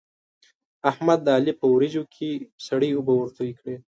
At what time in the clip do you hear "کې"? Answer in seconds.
2.13-2.29